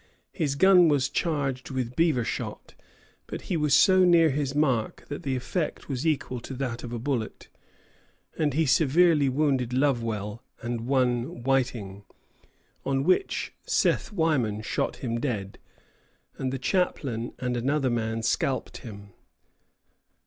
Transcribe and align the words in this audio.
His 0.31 0.55
gun 0.55 0.87
was 0.87 1.09
charged 1.09 1.69
with 1.69 1.95
beaver 1.95 2.23
shot; 2.23 2.73
but 3.27 3.41
he 3.43 3.55
was 3.55 3.75
so 3.75 4.03
near 4.03 4.31
his 4.31 4.55
mark 4.55 5.05
that 5.09 5.21
the 5.21 5.35
effect 5.35 5.89
was 5.89 6.07
equal 6.07 6.39
to 6.39 6.55
that 6.55 6.83
of 6.83 6.91
a 6.91 6.97
bullet, 6.97 7.49
and 8.35 8.55
he 8.55 8.65
severely 8.65 9.29
wounded 9.29 9.73
Lovewell 9.73 10.41
and 10.63 10.87
one 10.87 11.43
Whiting; 11.43 12.03
on 12.83 13.03
which 13.03 13.53
Seth 13.63 14.11
Wyman 14.11 14.63
shot 14.63 14.95
him 14.95 15.19
dead, 15.19 15.59
and 16.35 16.51
the 16.51 16.57
chaplain 16.57 17.33
and 17.37 17.55
another 17.55 17.91
man 17.91 18.23
scalped 18.23 18.77
him. 18.77 19.11